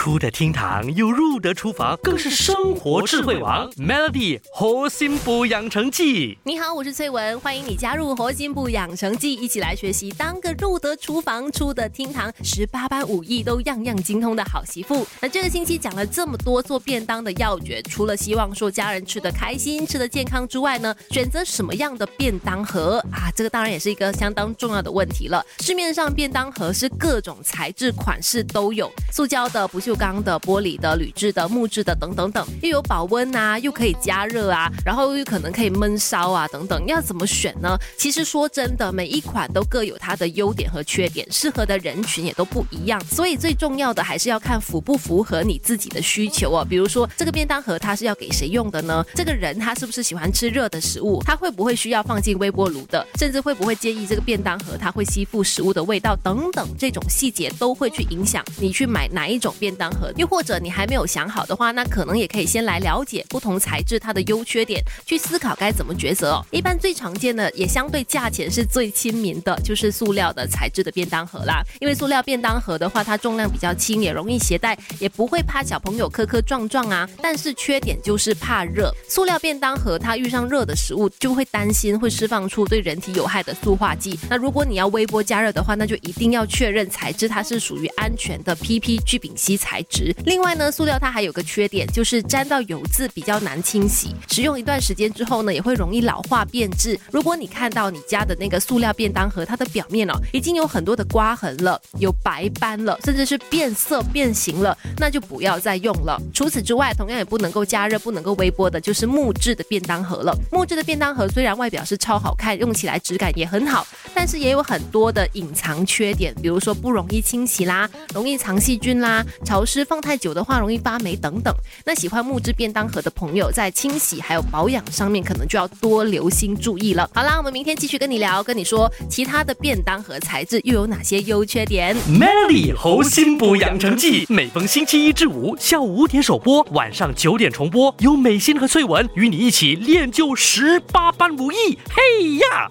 [0.00, 3.70] 出得厅堂又入得厨房，更是生活智慧王。
[3.72, 15.06] Melody 核心补养成记，你好，我是翠文，欢迎你加入活心部养成记，一起来学习当个入得厨房、出得厅堂、十八般武艺都样样精通的好媳妇。
[15.20, 23.30] 那这个星期讲了这么多做便当的要诀，除了希望说家人吃得开心、吃得健康之外呢，选择什么样的便当盒啊？
[23.36, 25.44] 这个当然也是一个相当重要的问题了。
[25.58, 37.76] 市面上便当盒是各种材质、款式都有，塑胶的、不锈不锈钢的、玻璃的、铝制的、木质的等等等，又有保温啊，又可以加热啊，然后又可能可以焖烧啊等等，要怎么选呢？
[37.98, 46.64] 其实说真的，每一款都各有它的优点和缺点，适合的人群也都不一样，所以最重要的还是要看符不符合你自己的需求哦。
[46.68, 49.04] 比如说这个便当盒它是要给谁用的呢？
[49.16, 51.20] 这个人他是不是喜欢吃热的食物？
[51.24, 53.04] 他会不会需要放进微波炉的？
[53.18, 60.12] 甚至会不会介意这个便当盒它会吸附食物的味道等等，这种细节都会去影响你去买哪一种便当盒。
[60.16, 66.44] 又或者你还没有想好的话，那可能也可以先来了解不同材质它的优缺点，去思考该怎么抉择哦。
[66.50, 71.62] 一般最常见的，也相对价钱是最亲民的，就是塑料的材质的便当盒啦。
[71.80, 77.08] 因为塑料便当盒的话，它重量比较轻，也容易携带，也不会怕小朋友磕磕撞撞啊。
[77.22, 84.18] 但是缺点就是怕热，塑料便当盒它遇上热的食物，就会担心会释放出对人体有害的塑化剂。
[84.28, 90.12] 那如果你要微波加热的话，那就一定要确认材质它是属于安全的 PP 聚丙烯材材质。
[90.24, 96.98] 另外呢，塑料它还有个缺点，就是沾到油渍比较难清洗，使用一段时间之后呢，也会容易老化变质。
[97.12, 106.20] 如果你看到你家的那个塑料便当盒，它的表面哦已经有很多的刮痕了，有白斑了，甚至是变色变形了，那就不要再用了。
[106.34, 110.36] 除此之外，同样也不能够加热、不能够微波的，就是木质的便当盒了。
[110.50, 121.54] 木质的便当盒虽然外表是超好看，用起来质感也很好，但是也有很多的隐藏缺点，比如说不容易清洗啦，容易藏细菌啦，潮湿放太久的话容易发霉等等。
[121.84, 127.08] 那喜欢木质便当盒的朋友，在清洗还有保养上面，可能就要多留心注意了。
[127.14, 131.96] 好啦，我们明天继续跟你聊，跟你说其他的便当盒材质又有哪些优缺点。
[132.08, 141.78] Melody 核心补养成记，每逢星期一至五下午五点首播，晚上九点重播，有美心和翠文与你一起练就十八般武艺。
[141.88, 142.70] 嘿呀！